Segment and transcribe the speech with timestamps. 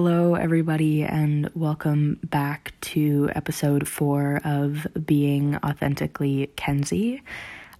[0.00, 7.20] Hello, everybody, and welcome back to episode four of Being Authentically Kenzie.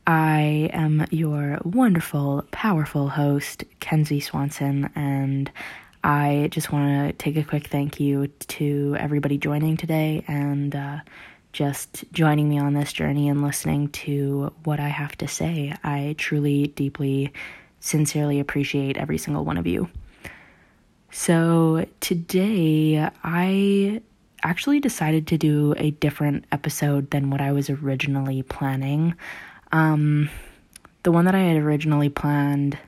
[0.05, 5.49] I am your wonderful, powerful host, Kenzie Swanson, and
[6.03, 10.99] I just want to take a quick thank you to everybody joining today and uh,
[11.53, 15.73] just joining me on this journey and listening to what I have to say.
[15.85, 17.33] I truly, deeply,
[17.79, 19.89] sincerely appreciate every single one of you.
[21.11, 24.03] So, today I
[24.43, 29.15] actually decided to do a different episode than what I was originally planning.
[29.73, 30.29] Um,
[31.03, 32.79] the one that I had originally planned,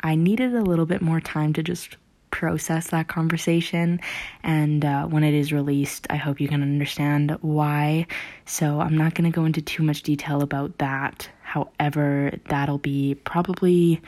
[0.00, 1.96] I needed a little bit more time to just
[2.30, 4.00] process that conversation.
[4.42, 8.06] And uh, when it is released, I hope you can understand why.
[8.46, 11.28] So I'm not going to go into too much detail about that.
[11.42, 14.00] However, that'll be probably,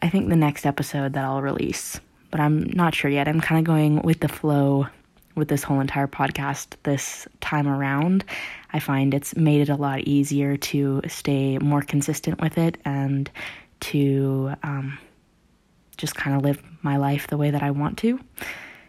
[0.00, 2.00] I think, the next episode that I'll release.
[2.32, 3.28] But I'm not sure yet.
[3.28, 4.88] I'm kind of going with the flow
[5.34, 8.24] with this whole entire podcast this time around.
[8.72, 13.30] I find it's made it a lot easier to stay more consistent with it and
[13.80, 14.98] to um,
[15.96, 18.18] just kind of live my life the way that I want to.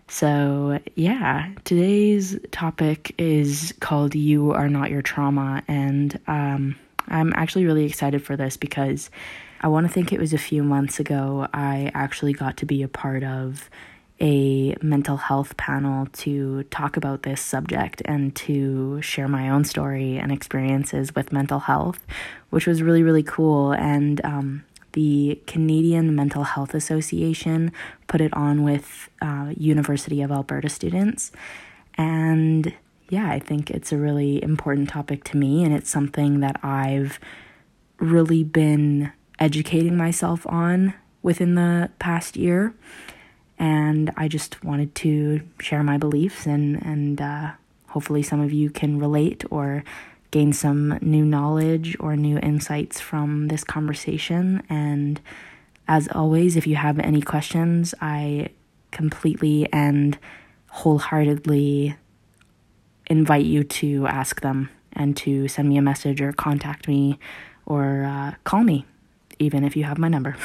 [0.08, 5.64] So, yeah, today's topic is called You Are Not Your Trauma.
[5.68, 6.76] And um,
[7.08, 9.10] I'm actually really excited for this because
[9.64, 12.84] I want to think it was a few months ago I actually got to be
[12.84, 13.70] a part of
[14.20, 20.18] a mental health panel to talk about this subject and to share my own story
[20.18, 22.06] and experiences with mental health,
[22.50, 23.72] which was really, really cool.
[23.72, 27.72] And um, the Canadian Mental Health Association
[28.08, 31.32] put it on with uh, University of Alberta students.
[31.96, 32.74] And
[33.10, 37.18] yeah, I think it's a really important topic to me, and it's something that I've
[38.00, 42.74] really been educating myself on within the past year
[43.60, 47.52] and I just wanted to share my beliefs and and uh,
[47.90, 49.84] hopefully some of you can relate or
[50.32, 54.64] gain some new knowledge or new insights from this conversation.
[54.68, 55.22] And
[55.88, 58.50] as always, if you have any questions, I
[58.92, 60.18] completely and
[60.72, 61.96] wholeheartedly
[63.08, 67.20] invite you to ask them and to send me a message or contact me
[67.68, 68.86] or uh, call me,
[69.40, 70.36] even if you have my number.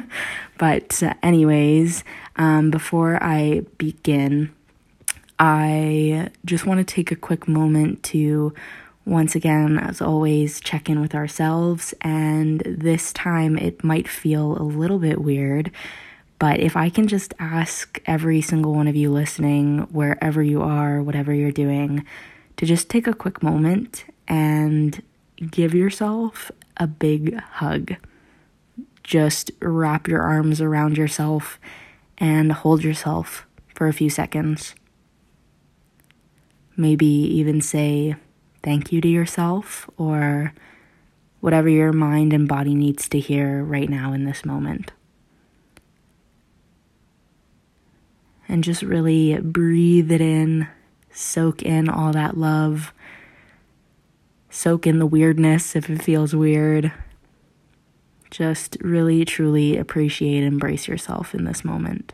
[0.58, 2.04] but, uh, anyways,
[2.36, 4.52] um, before I begin,
[5.38, 8.52] I just want to take a quick moment to
[9.04, 11.94] once again, as always, check in with ourselves.
[12.02, 15.70] And this time it might feel a little bit weird,
[16.38, 21.02] but if I can just ask every single one of you listening, wherever you are,
[21.02, 22.04] whatever you're doing,
[22.58, 25.02] to just take a quick moment and
[25.50, 27.96] give yourself a big hug.
[29.08, 31.58] Just wrap your arms around yourself
[32.18, 34.74] and hold yourself for a few seconds.
[36.76, 38.16] Maybe even say
[38.62, 40.52] thank you to yourself or
[41.40, 44.92] whatever your mind and body needs to hear right now in this moment.
[48.46, 50.68] And just really breathe it in,
[51.10, 52.92] soak in all that love,
[54.50, 56.92] soak in the weirdness if it feels weird
[58.30, 62.12] just really, truly appreciate and embrace yourself in this moment.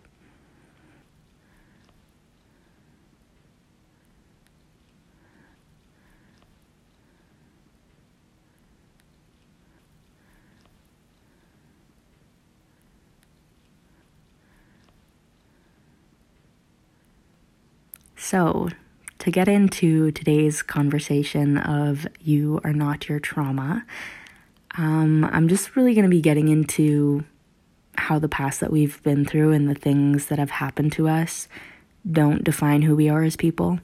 [18.16, 18.70] So,
[19.18, 23.84] to get into today's conversation of You Are Not Your Trauma,
[24.76, 27.24] um, I'm just really going to be getting into
[27.96, 31.48] how the past that we've been through and the things that have happened to us
[32.10, 33.78] don't define who we are as people.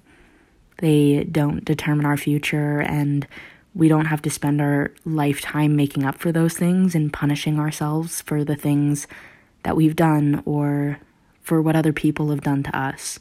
[0.78, 3.26] They don't determine our future, and
[3.75, 8.20] we don't have to spend our lifetime making up for those things and punishing ourselves
[8.22, 9.06] for the things
[9.62, 10.98] that we've done or
[11.42, 13.19] for what other people have done to us.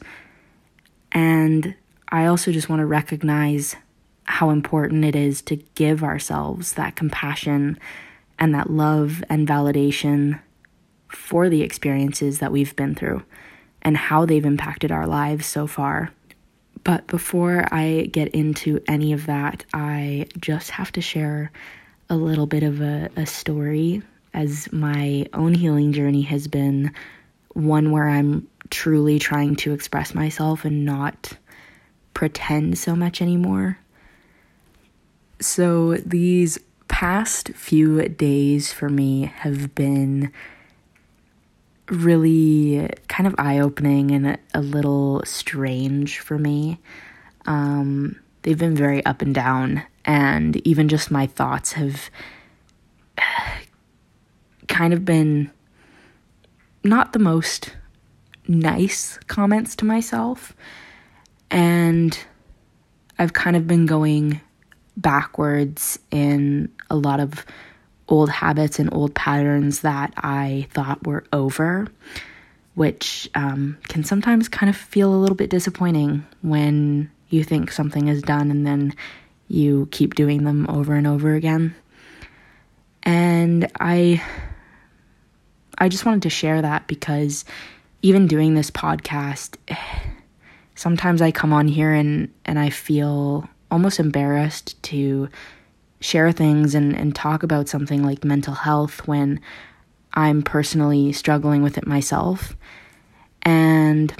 [1.12, 1.74] And
[2.08, 3.76] I also just want to recognize
[4.30, 7.78] how important it is to give ourselves that compassion
[8.38, 10.40] and that love and validation
[11.08, 13.22] for the experiences that we've been through
[13.82, 16.10] and how they've impacted our lives so far.
[16.84, 21.50] But before I get into any of that, I just have to share
[22.08, 26.92] a little bit of a, a story as my own healing journey has been
[27.52, 31.32] one where I'm truly trying to express myself and not
[32.14, 33.78] pretend so much anymore.
[35.40, 36.58] So, these
[36.88, 40.32] past few days for me have been
[41.88, 46.78] really kind of eye opening and a, little strange for me.
[47.46, 52.10] Um, they've been very up and down, and even just my thoughts have
[54.68, 55.50] kind of been
[56.84, 57.76] not the most
[58.46, 60.54] nice comments to myself.
[61.50, 62.18] And
[63.18, 64.40] I've kind of been going
[65.00, 67.44] backwards in a lot of
[68.08, 71.86] old habits and old patterns that I thought were over,
[72.74, 78.08] which um, can sometimes kind of feel a little bit disappointing when you think something
[78.08, 78.94] is done and then
[79.48, 81.74] you keep doing them over and over again.
[83.02, 84.22] And I
[85.78, 87.44] I just wanted to share that because
[88.02, 89.56] even doing this podcast
[90.74, 95.28] sometimes I come on here and and I feel almost embarrassed to
[96.00, 99.40] share things and, and talk about something like mental health when
[100.14, 102.56] I'm personally struggling with it myself.
[103.42, 104.12] And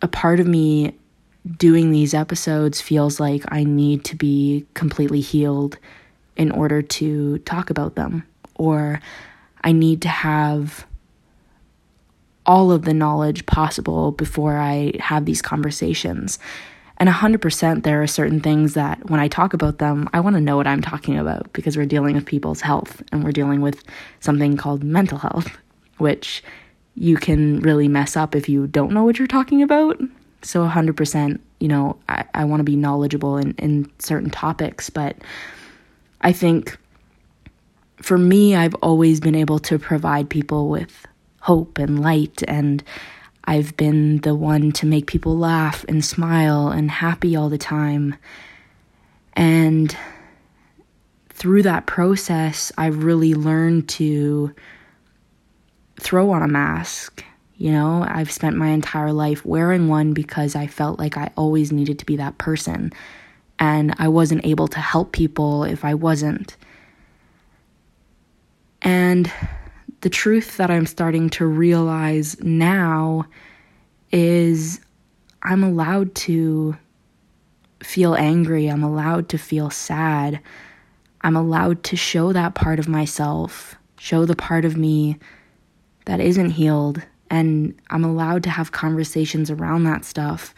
[0.00, 0.94] a part of me
[1.58, 5.76] doing these episodes feels like I need to be completely healed
[6.36, 9.00] in order to talk about them, or
[9.62, 10.86] I need to have
[12.46, 16.38] all of the knowledge possible before I have these conversations.
[16.98, 20.40] And 100% there are certain things that when I talk about them, I want to
[20.40, 23.82] know what I'm talking about because we're dealing with people's health and we're dealing with
[24.20, 25.48] something called mental health,
[25.98, 26.42] which
[26.94, 30.00] you can really mess up if you don't know what you're talking about.
[30.42, 35.16] So 100%, you know, I, I want to be knowledgeable in, in certain topics, but
[36.20, 36.78] I think
[37.96, 41.06] for me, I've always been able to provide people with
[41.40, 42.84] hope and light and
[43.44, 48.16] I've been the one to make people laugh and smile and happy all the time.
[49.34, 49.94] And
[51.28, 54.54] through that process, I've really learned to
[56.00, 57.24] throw on a mask.
[57.56, 61.70] You know, I've spent my entire life wearing one because I felt like I always
[61.70, 62.92] needed to be that person.
[63.58, 66.56] And I wasn't able to help people if I wasn't.
[68.82, 69.30] And
[70.04, 73.24] the truth that I'm starting to realize now
[74.12, 74.78] is
[75.42, 76.76] I'm allowed to
[77.82, 78.66] feel angry.
[78.68, 80.40] I'm allowed to feel sad.
[81.22, 85.18] I'm allowed to show that part of myself, show the part of me
[86.04, 87.00] that isn't healed.
[87.30, 90.54] And I'm allowed to have conversations around that stuff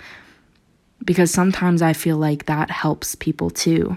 [1.04, 3.96] because sometimes I feel like that helps people too.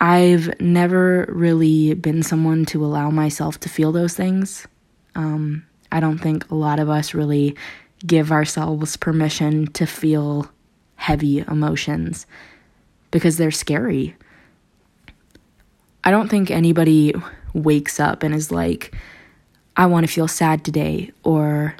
[0.00, 4.66] I've never really been someone to allow myself to feel those things.
[5.14, 7.54] Um, I don't think a lot of us really
[8.06, 10.50] give ourselves permission to feel
[10.96, 12.26] heavy emotions
[13.10, 14.16] because they're scary.
[16.02, 17.14] I don't think anybody
[17.52, 18.94] wakes up and is like,
[19.76, 21.74] I want to feel sad today, or,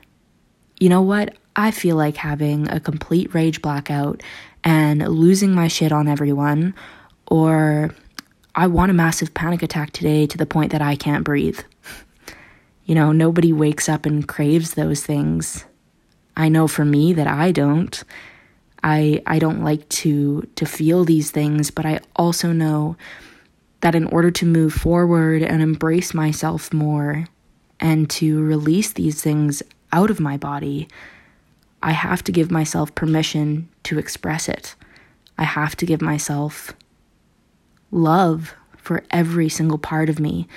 [0.79, 4.23] you know what, I feel like having a complete rage blackout
[4.63, 6.75] and losing my shit on everyone,
[7.27, 7.95] or
[8.55, 11.61] I want a massive panic attack today to the point that I can't breathe.
[12.85, 15.65] You know, nobody wakes up and craves those things.
[16.37, 18.03] I know for me that I don't.
[18.83, 22.97] I I don't like to to feel these things, but I also know
[23.81, 27.27] that in order to move forward and embrace myself more
[27.79, 30.89] and to release these things out of my body,
[31.83, 34.75] I have to give myself permission to express it.
[35.39, 36.73] I have to give myself
[37.91, 40.49] love for every single part of me,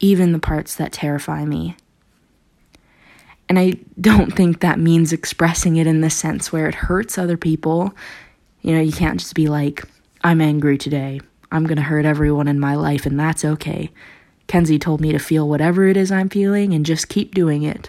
[0.00, 1.76] even the parts that terrify me.
[3.48, 7.36] And I don't think that means expressing it in the sense where it hurts other
[7.36, 7.94] people.
[8.60, 9.84] You know, you can't just be like,
[10.22, 11.20] I'm angry today.
[11.50, 13.90] I'm going to hurt everyone in my life, and that's okay.
[14.48, 17.88] Kenzie told me to feel whatever it is I'm feeling and just keep doing it.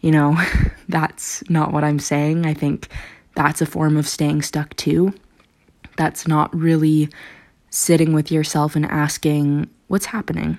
[0.00, 0.36] You know,
[0.88, 2.46] that's not what I'm saying.
[2.46, 2.88] I think
[3.36, 5.14] that's a form of staying stuck too.
[5.96, 7.10] That's not really
[7.70, 10.58] sitting with yourself and asking, what's happening?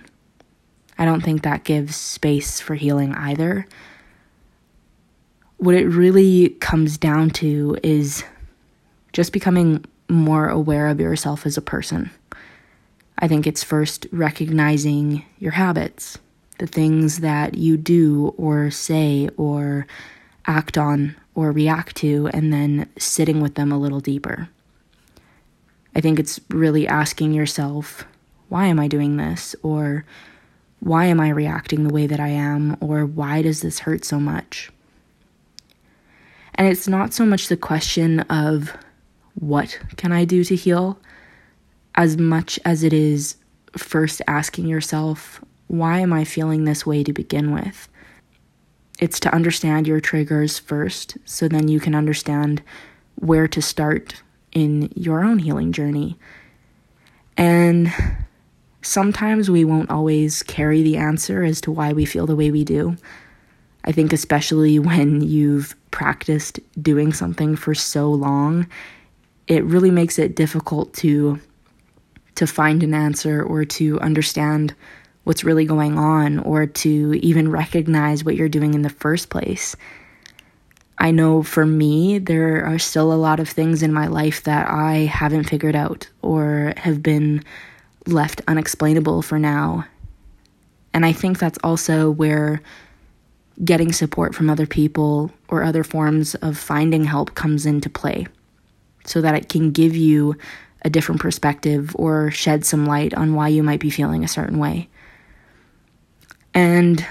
[0.97, 3.67] I don't think that gives space for healing either.
[5.57, 8.23] What it really comes down to is
[9.13, 12.11] just becoming more aware of yourself as a person.
[13.19, 16.17] I think it's first recognizing your habits,
[16.57, 19.85] the things that you do or say or
[20.47, 24.49] act on or react to, and then sitting with them a little deeper.
[25.95, 28.05] I think it's really asking yourself,
[28.49, 29.55] why am I doing this?
[29.63, 30.05] Or
[30.79, 32.77] why am I reacting the way that I am?
[32.79, 34.71] Or why does this hurt so much?
[36.55, 38.75] And it's not so much the question of
[39.35, 40.99] what can I do to heal,
[41.95, 43.35] as much as it is
[43.77, 47.87] first asking yourself, why am I feeling this way to begin with?
[49.01, 52.61] it's to understand your triggers first so then you can understand
[53.15, 54.21] where to start
[54.51, 56.17] in your own healing journey.
[57.37, 57.91] And
[58.81, 62.63] sometimes we won't always carry the answer as to why we feel the way we
[62.63, 62.97] do.
[63.83, 68.67] I think, especially when you've practiced doing something for so long,
[69.47, 71.39] it really makes it difficult to
[72.35, 74.73] to find an answer or to understand
[75.25, 79.75] what's really going on or to even recognize what you're doing in the first place.
[81.01, 84.69] I know for me, there are still a lot of things in my life that
[84.69, 87.43] I haven't figured out or have been
[88.05, 89.85] left unexplainable for now.
[90.93, 92.61] And I think that's also where
[93.65, 98.27] getting support from other people or other forms of finding help comes into play
[99.03, 100.37] so that it can give you
[100.83, 104.59] a different perspective or shed some light on why you might be feeling a certain
[104.59, 104.87] way.
[106.53, 107.03] And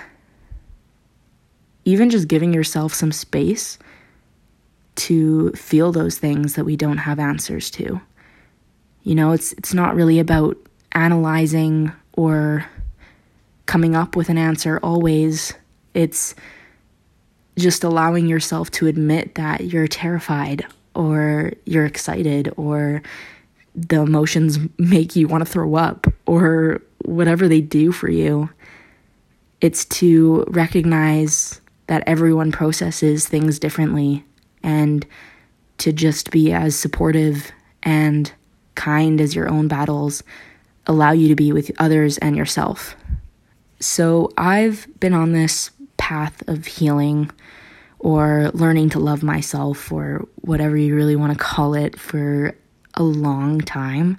[1.91, 3.79] even just giving yourself some space
[4.97, 8.01] to feel those things that we don't have answers to.
[9.03, 10.57] You know, it's it's not really about
[10.93, 12.67] analyzing or
[13.67, 15.55] coming up with an answer always.
[15.95, 16.35] It's
[17.59, 23.03] just allowing yourself to admit that you're terrified or you're excited or
[23.75, 28.51] the emotions make you want to throw up or whatever they do for you.
[29.61, 31.60] It's to recognize
[31.91, 34.25] that everyone processes things differently
[34.63, 35.05] and
[35.77, 37.51] to just be as supportive
[37.83, 38.33] and
[38.77, 40.23] kind as your own battles
[40.87, 42.95] allow you to be with others and yourself.
[43.81, 47.29] So I've been on this path of healing
[47.99, 52.55] or learning to love myself or whatever you really want to call it for
[52.95, 54.17] a long time.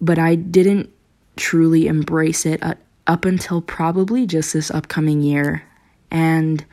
[0.00, 0.88] But I didn't
[1.36, 5.62] truly embrace it uh, up until probably just this upcoming year.
[6.10, 6.64] And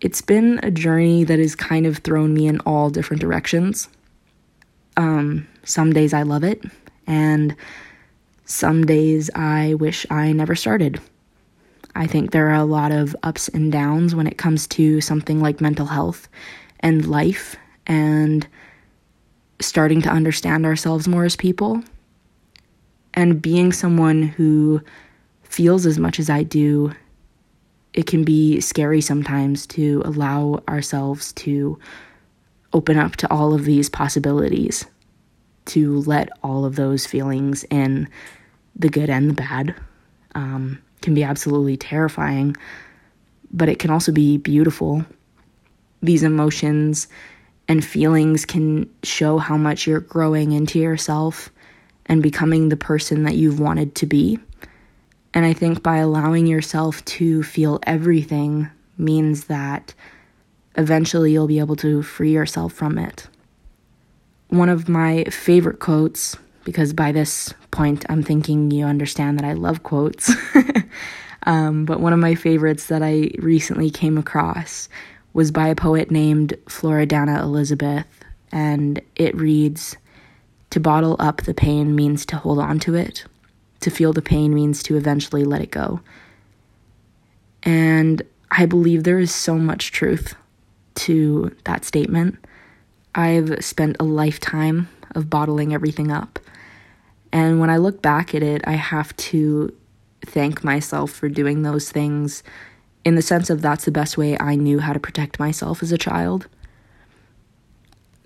[0.00, 3.88] it's been a journey that has kind of thrown me in all different directions.
[4.96, 6.62] Um, some days I love it,
[7.06, 7.56] and
[8.44, 11.00] some days I wish I never started.
[11.94, 15.40] I think there are a lot of ups and downs when it comes to something
[15.40, 16.28] like mental health
[16.80, 18.46] and life and
[19.60, 21.82] starting to understand ourselves more as people.
[23.14, 24.82] And being someone who
[25.44, 26.92] feels as much as I do,
[27.94, 31.78] it can be scary sometimes to allow ourselves to
[32.72, 34.84] open up to all of these possibilities,
[35.66, 38.08] to let all of those feelings in,
[38.76, 39.74] the good and the bad,
[40.34, 42.56] um, can be absolutely terrifying,
[43.52, 45.04] but it can also be beautiful.
[46.02, 47.06] These emotions
[47.68, 51.50] and feelings can show how much you're growing into yourself
[52.06, 54.38] and becoming the person that you've wanted to be.
[55.34, 59.92] And I think by allowing yourself to feel everything means that
[60.76, 63.26] eventually you'll be able to free yourself from it.
[64.48, 69.54] One of my favorite quotes, because by this point I'm thinking you understand that I
[69.54, 70.32] love quotes,
[71.42, 74.88] um, but one of my favorites that I recently came across
[75.32, 78.06] was by a poet named Floridana Elizabeth,
[78.52, 79.96] and it reads
[80.70, 83.24] To bottle up the pain means to hold on to it.
[83.84, 86.00] To feel the pain means to eventually let it go.
[87.64, 90.34] And I believe there is so much truth
[90.94, 92.42] to that statement.
[93.14, 96.38] I've spent a lifetime of bottling everything up.
[97.30, 99.70] And when I look back at it, I have to
[100.24, 102.42] thank myself for doing those things
[103.04, 105.92] in the sense of that's the best way I knew how to protect myself as
[105.92, 106.46] a child.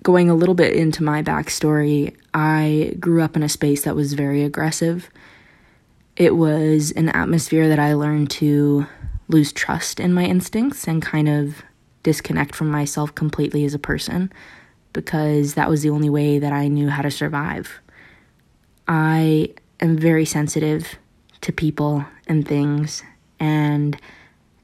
[0.04, 4.12] Going a little bit into my backstory, I grew up in a space that was
[4.12, 5.10] very aggressive
[6.18, 8.86] it was an atmosphere that I learned to
[9.28, 11.62] lose trust in my instincts and kind of
[12.02, 14.32] disconnect from myself completely as a person
[14.92, 17.80] because that was the only way that I knew how to survive.
[18.88, 20.98] I am very sensitive
[21.42, 23.04] to people and things,
[23.38, 23.96] and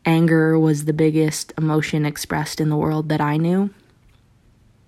[0.04, 3.70] anger was the biggest emotion expressed in the world that I knew.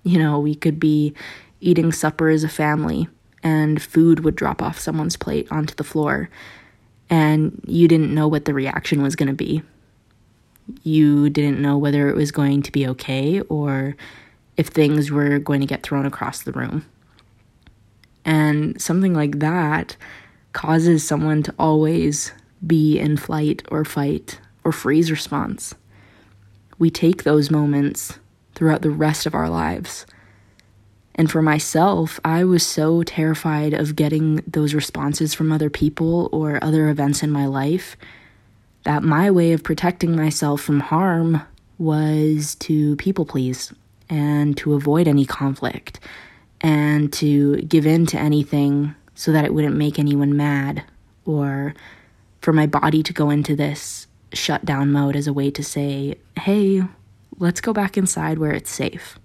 [0.03, 1.15] You know, we could be
[1.61, 3.09] eating supper as a family,
[3.43, 6.29] and food would drop off someone's plate onto the floor,
[7.09, 9.63] and you didn't know what the reaction was going to be.
[10.83, 13.97] You didn't know whether it was going to be okay or
[14.57, 16.85] if things were going to get thrown across the room.
[18.25, 19.97] And something like that
[20.53, 22.33] causes someone to always
[22.67, 25.75] be in flight or fight or freeze response.
[26.79, 28.19] We take those moments
[28.55, 30.07] throughout the rest of our lives.
[31.17, 36.63] And for myself, I was so terrified of getting those responses from other people or
[36.63, 37.97] other events in my life
[38.85, 41.43] that my way of protecting myself from harm
[41.79, 43.73] was to people please
[44.09, 45.99] and to avoid any conflict
[46.61, 50.85] and to give in to anything so that it wouldn't make anyone mad
[51.25, 51.75] or
[52.43, 56.83] for my body to go into this shutdown mode as a way to say, hey,
[57.39, 59.19] let's go back inside where it's safe.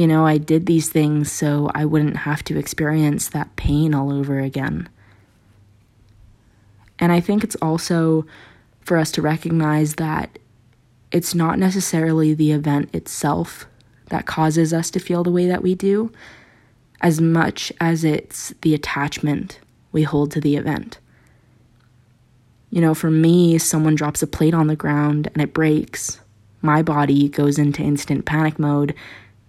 [0.00, 4.10] You know, I did these things so I wouldn't have to experience that pain all
[4.10, 4.88] over again.
[6.98, 8.24] And I think it's also
[8.80, 10.38] for us to recognize that
[11.12, 13.66] it's not necessarily the event itself
[14.06, 16.10] that causes us to feel the way that we do,
[17.02, 19.60] as much as it's the attachment
[19.92, 20.96] we hold to the event.
[22.70, 26.20] You know, for me, someone drops a plate on the ground and it breaks.
[26.62, 28.94] My body goes into instant panic mode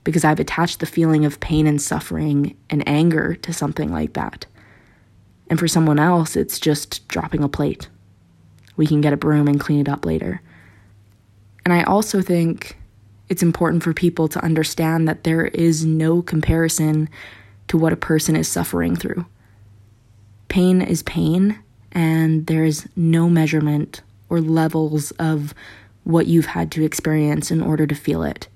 [0.03, 4.45] because I've attached the feeling of pain and suffering and anger to something like that.
[5.49, 7.89] And for someone else, it's just dropping a plate.
[8.77, 10.41] We can get a broom and clean it up later.
[11.65, 12.77] And I also think
[13.29, 17.09] it's important for people to understand that there is no comparison
[17.67, 19.25] to what a person is suffering through.
[20.47, 21.59] Pain is pain,
[21.91, 25.53] and there is no measurement or levels of
[26.03, 28.47] what you've had to experience in order to feel it.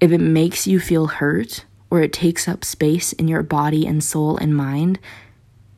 [0.00, 4.02] If it makes you feel hurt or it takes up space in your body and
[4.02, 4.98] soul and mind,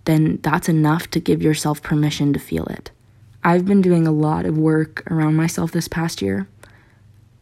[0.05, 2.91] then that's enough to give yourself permission to feel it.
[3.45, 6.49] I've been doing a lot of work around myself this past year.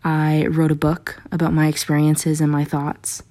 [0.02, 3.22] I wrote a book about my experiences and my thoughts,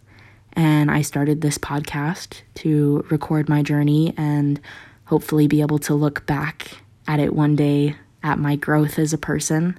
[0.54, 4.60] and I started this podcast to record my journey and
[5.06, 6.78] hopefully be able to look back
[7.08, 9.78] at it one day at my growth as a person.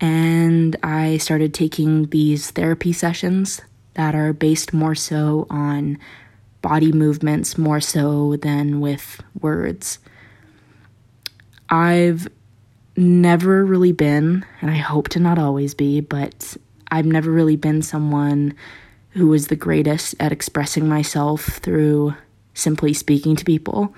[0.00, 3.60] And I started taking these therapy sessions
[3.94, 5.98] that are based more so on
[6.60, 9.98] body movements more so than with words.
[11.70, 12.28] I've
[12.96, 16.56] never really been, and I hope to not always be, but
[16.90, 18.54] I've never really been someone
[19.10, 22.14] who was the greatest at expressing myself through
[22.54, 23.94] simply speaking to people.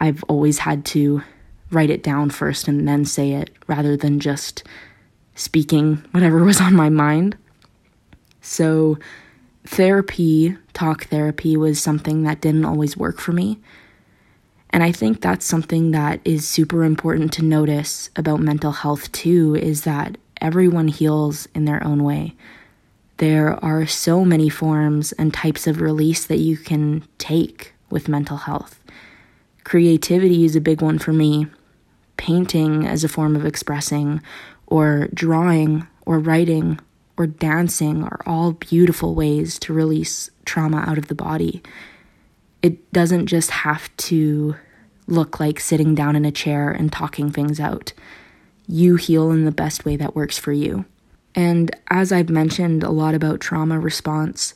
[0.00, 1.22] I've always had to
[1.70, 4.62] write it down first and then say it rather than just
[5.34, 7.36] speaking whatever was on my mind.
[8.40, 8.98] So,
[9.64, 13.58] therapy, talk therapy, was something that didn't always work for me.
[14.70, 19.54] And I think that's something that is super important to notice about mental health too
[19.54, 22.34] is that everyone heals in their own way.
[23.18, 28.38] There are so many forms and types of release that you can take with mental
[28.38, 28.80] health.
[29.64, 31.46] Creativity is a big one for me.
[32.16, 34.22] Painting as a form of expressing,
[34.72, 36.80] or drawing, or writing,
[37.18, 41.62] or dancing are all beautiful ways to release trauma out of the body.
[42.62, 44.56] It doesn't just have to
[45.06, 47.92] look like sitting down in a chair and talking things out.
[48.66, 50.86] You heal in the best way that works for you.
[51.34, 54.54] And as I've mentioned a lot about trauma response,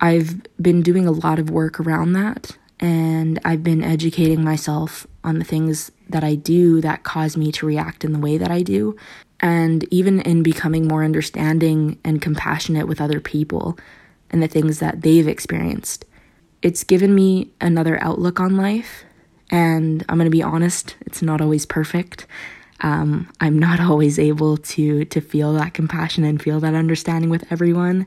[0.00, 5.38] I've been doing a lot of work around that and I've been educating myself on
[5.38, 8.62] the things that I do that cause me to react in the way that I
[8.62, 8.96] do.
[9.42, 13.76] And even in becoming more understanding and compassionate with other people
[14.30, 16.04] and the things that they've experienced,
[16.62, 19.04] it's given me another outlook on life.
[19.50, 22.26] And I'm to be honest, it's not always perfect.
[22.80, 27.50] Um, I'm not always able to to feel that compassion and feel that understanding with
[27.50, 28.06] everyone,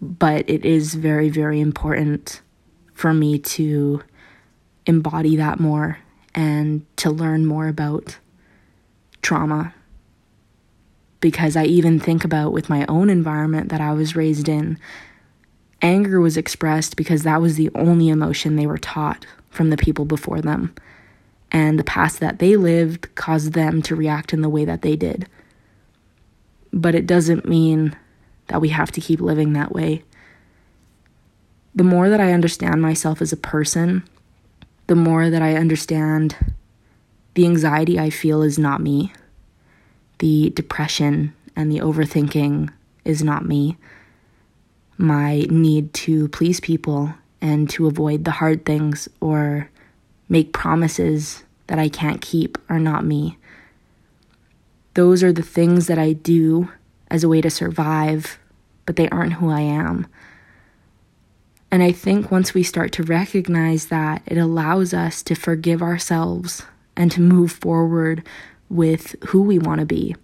[0.00, 2.42] but it is very very important
[2.92, 4.02] for me to
[4.86, 5.98] embody that more
[6.34, 8.18] and to learn more about
[9.22, 9.74] trauma.
[11.24, 14.78] Because I even think about with my own environment that I was raised in,
[15.80, 20.04] anger was expressed because that was the only emotion they were taught from the people
[20.04, 20.74] before them.
[21.50, 24.96] And the past that they lived caused them to react in the way that they
[24.96, 25.26] did.
[26.74, 27.96] But it doesn't mean
[28.48, 30.02] that we have to keep living that way
[31.74, 34.04] the more that I understand myself as a person,
[34.86, 36.36] the more that I understand
[37.34, 39.12] the anxiety I feel is not me.
[40.24, 42.70] The depression and the overthinking
[43.04, 43.76] is not me.
[44.96, 49.68] My need to please people and to avoid the hard things or
[50.30, 53.36] make promises that I can't keep are not me.
[54.94, 56.70] Those are the things that I do
[57.10, 58.38] as a way to survive,
[58.86, 60.06] but they aren't who I am.
[61.70, 66.62] And I think once we start to recognize that, it allows us to forgive ourselves
[66.96, 68.26] and to move forward
[68.68, 70.16] with who we want to be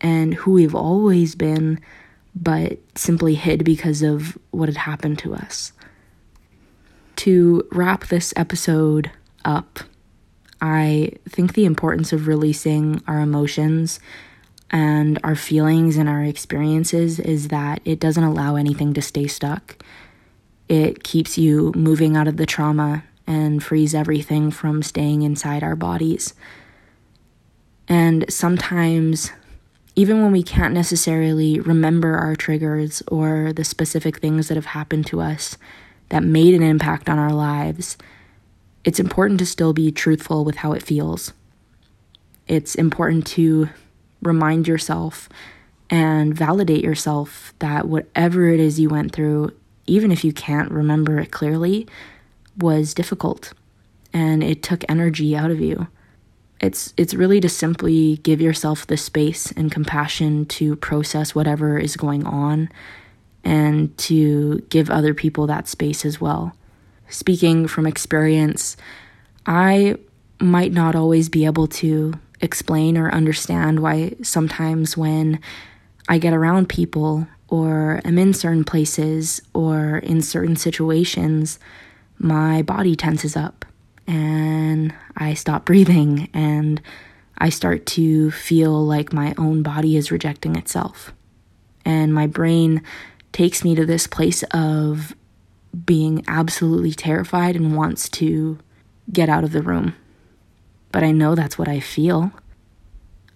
[0.00, 1.80] and who we've always been,
[2.34, 5.72] but simply hid because of what had happened to us.
[7.16, 9.10] To wrap this episode
[9.44, 9.80] up,
[10.60, 14.00] I think the importance of releasing our emotions
[14.70, 19.82] and our feelings and our experiences is that it doesn't allow anything to stay stuck.
[20.68, 25.76] It keeps you moving out of the trauma and frees everything from staying inside our
[25.76, 26.34] bodies.
[27.88, 29.32] And sometimes,
[29.96, 35.06] even when we can't necessarily remember our triggers or the specific things that have happened
[35.06, 35.56] to us
[36.10, 37.96] that made an impact on our lives,
[38.84, 41.32] it's important to still be truthful with how it feels.
[42.46, 43.68] It's important to
[44.22, 45.28] remind yourself
[45.90, 49.52] and validate yourself that whatever it is you went through,
[49.86, 51.86] even if you can't remember it clearly,
[52.56, 53.52] was difficult
[54.12, 55.88] and it took energy out of you.
[56.60, 61.96] It's it's really to simply give yourself the space and compassion to process whatever is
[61.96, 62.68] going on
[63.44, 66.54] and to give other people that space as well.
[67.08, 68.76] Speaking from experience,
[69.46, 69.96] I
[70.40, 75.40] might not always be able to explain or understand why sometimes when
[76.08, 81.58] I get around people or am in certain places or in certain situations,
[82.18, 83.64] my body tenses up
[84.06, 86.80] and I stop breathing and
[87.36, 91.12] I start to feel like my own body is rejecting itself.
[91.84, 92.82] And my brain
[93.32, 95.14] takes me to this place of
[95.84, 98.58] being absolutely terrified and wants to
[99.12, 99.94] get out of the room
[100.92, 102.32] but I know that's what I feel.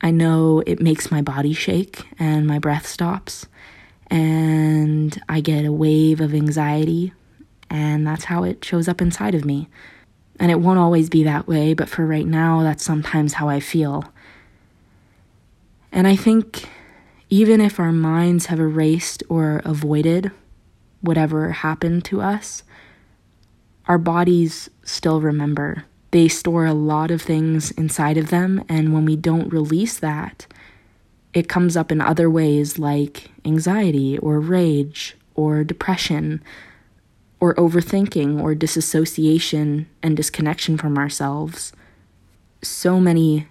[0.01, 3.47] I know it makes my body shake and my breath stops,
[4.09, 7.12] and I get a wave of anxiety,
[7.71, 9.68] and that's how it shows up inside of me.
[10.43, 13.61] And it won't always be that way, but for right now, that's sometimes how I
[13.61, 14.13] feel.
[15.93, 16.69] And I think
[17.31, 20.33] even if our minds have erased or avoided
[21.01, 22.65] whatever happened to us,
[23.87, 29.07] our bodies still remember they store a lot of things inside of them, and when
[29.07, 30.47] we don't release that,
[31.33, 36.43] it comes up in other ways like anxiety or rage or depression
[37.43, 41.73] or overthinking or disassociation and disconnection from ourselves.
[42.63, 43.49] So many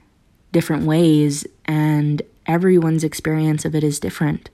[0.53, 4.49] different ways, and everyone's experience of it is different.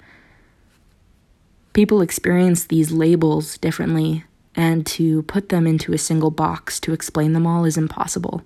[1.73, 4.23] People experience these labels differently
[4.55, 8.41] and to put them into a single box to explain them all is impossible.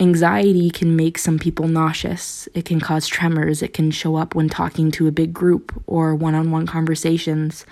[0.00, 2.48] Anxiety can make some people nauseous.
[2.54, 3.60] It can cause tremors.
[3.60, 7.66] It can show up when talking to a big group or one on one conversations.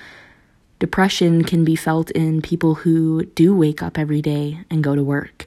[0.78, 5.02] Depression can be felt in people who do wake up every day and go to
[5.02, 5.46] work.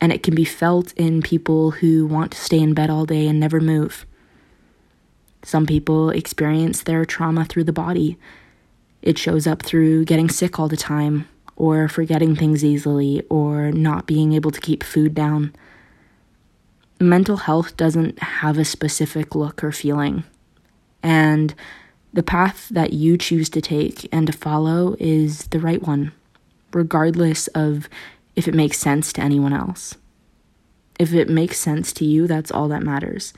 [0.00, 3.26] And it can be felt in people who want to stay in bed all day
[3.26, 4.06] and never move.
[5.42, 8.18] Some people experience their trauma through the body.
[9.02, 14.06] It shows up through getting sick all the time, or forgetting things easily, or not
[14.06, 15.54] being able to keep food down.
[17.00, 20.24] Mental health doesn't have a specific look or feeling.
[21.02, 21.54] And
[22.12, 26.12] the path that you choose to take and to follow is the right one,
[26.72, 27.88] regardless of
[28.34, 29.96] if it makes sense to anyone else.
[30.98, 33.32] If it makes sense to you, that's all that matters.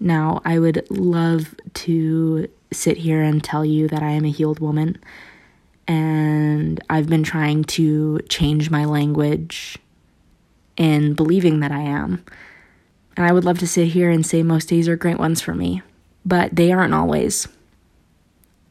[0.00, 4.58] Now, I would love to sit here and tell you that I am a healed
[4.58, 4.98] woman
[5.86, 9.78] and I've been trying to change my language
[10.76, 12.24] in believing that I am.
[13.16, 15.54] And I would love to sit here and say most days are great ones for
[15.54, 15.82] me,
[16.24, 17.46] but they aren't always.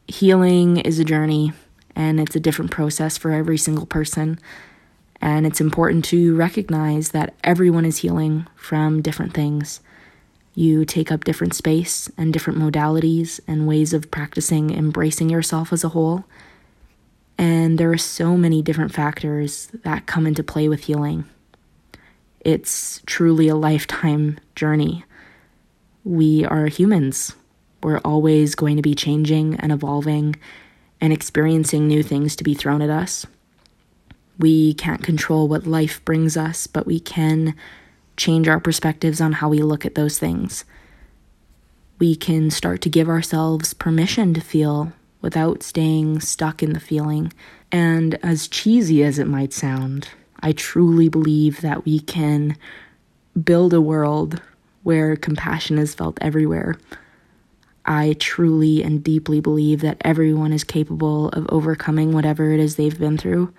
[0.06, 1.52] Healing is a journey
[1.96, 4.38] and it's a different process for every single person.
[5.20, 9.80] And it's important to recognize that everyone is healing from different things.
[10.54, 15.82] You take up different space and different modalities and ways of practicing embracing yourself as
[15.82, 16.24] a whole.
[17.38, 21.24] And there are so many different factors that come into play with healing.
[22.40, 25.04] It's truly a lifetime journey.
[26.04, 27.34] We are humans.
[27.84, 30.36] We're always going to be changing and evolving
[31.02, 33.26] and experiencing new things to be thrown at us.
[34.38, 37.54] We can't control what life brings us, but we can
[38.16, 40.64] change our perspectives on how we look at those things.
[41.98, 47.34] We can start to give ourselves permission to feel without staying stuck in the feeling.
[47.70, 50.08] And as cheesy as it might sound,
[50.40, 52.56] I truly believe that we can
[53.42, 54.40] build a world
[54.84, 56.78] where compassion is felt everywhere.
[57.86, 62.98] I truly and deeply believe that everyone is capable of overcoming whatever it is they've
[62.98, 63.52] been through.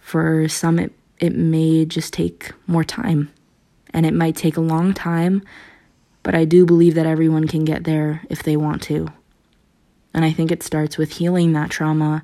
[0.00, 3.32] For some, it, it may just take more time,
[3.94, 5.42] and it might take a long time,
[6.22, 9.08] but I do believe that everyone can get there if they want to.
[10.12, 12.22] And I think it starts with healing that trauma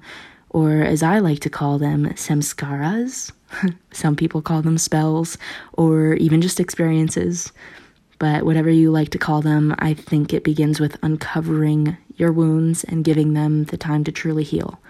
[0.51, 3.33] or as I like to call them, samskaras.
[3.93, 5.37] Some people call them spells,
[5.73, 7.53] or even just experiences.
[8.19, 12.85] But whatever you like to call them, I think it begins with uncovering your wounds
[12.85, 14.81] and giving them the time to truly heal.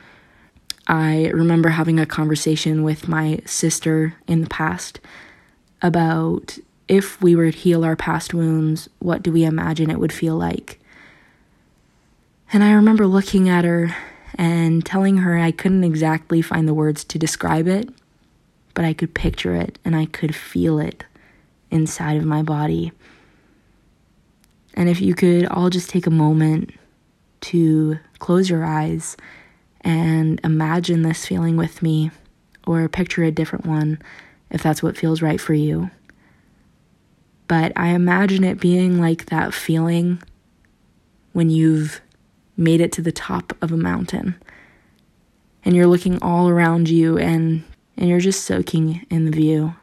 [0.87, 5.01] I remember having a conversation with my sister in the past
[5.83, 10.13] about if we were to heal our past wounds, what do we imagine it would
[10.13, 10.81] feel like?
[12.51, 13.95] And I remember looking at her
[14.37, 17.91] and telling her I couldn't exactly find the words to describe it,
[18.73, 21.05] but I could picture it and I could feel it
[21.71, 22.93] inside of my body.
[24.79, 26.71] And if you could all just take a moment
[27.41, 29.17] to close your eyes
[29.81, 32.13] and imagine this feeling with me,
[32.65, 34.01] or picture a different one
[34.51, 35.91] if that's what feels right for you.
[37.49, 40.23] But I imagine it being like that feeling
[41.33, 42.01] when you've
[42.57, 44.37] made it to the top of a mountain
[45.65, 47.65] and you're looking all around you and
[47.97, 49.75] and you're just soaking in the view.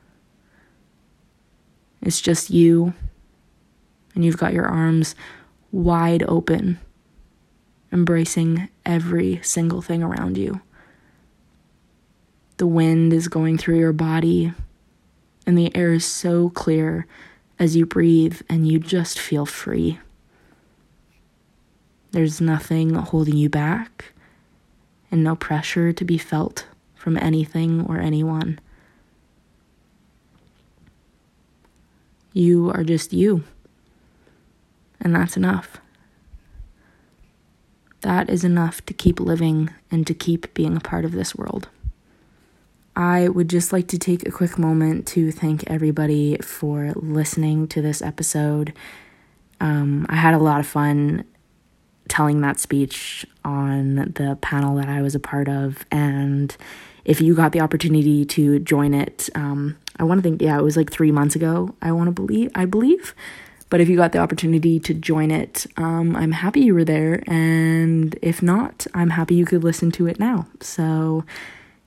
[2.01, 2.93] It's just you
[4.15, 5.13] and you've got your arms
[5.71, 6.79] wide open
[7.95, 10.59] embracing every single thing around you.
[12.57, 14.53] The wind is going through your body,
[15.47, 17.07] and the air is so clear
[17.57, 19.99] as you breathe, and you just feel free.
[22.11, 24.13] There's nothing holding you back,
[25.09, 28.59] and no pressure to be felt from anything or anyone.
[32.33, 33.45] You are just you,
[35.05, 35.77] and that's enough.
[38.01, 41.69] That is enough to keep living and to keep being a part of this world.
[42.95, 47.83] I would just like to take a quick moment to thank everybody for listening to
[47.83, 48.73] this episode.
[49.61, 51.23] Um, I had a lot of fun
[52.07, 55.85] telling that speech on the panel that I was a part of.
[55.91, 56.55] And
[57.03, 60.63] if you got the opportunity to join it, um, I want to think, yeah, it
[60.63, 63.13] was like three months ago, I want to believe, I believe.
[63.69, 67.23] But if you got the opportunity to join it, um, I'm happy you were there.
[67.27, 70.47] And if not, I'm happy you could listen to it now.
[70.61, 71.25] So,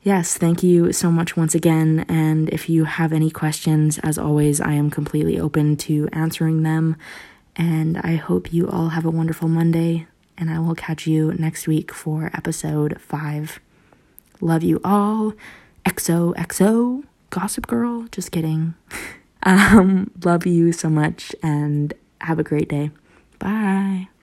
[0.02, 2.04] yes, thank you so much once again.
[2.08, 6.96] And if you have any questions, as always, I am completely open to answering them.
[7.54, 10.06] And I hope you all have a wonderful Monday.
[10.36, 13.60] And I will catch you next week for episode five.
[14.40, 15.32] Love you all.
[15.84, 17.04] XOXO.
[17.30, 18.06] Gossip Girl.
[18.10, 18.74] Just kidding.
[19.48, 22.90] Um, love you so much and have a great day.
[23.38, 24.08] Bye.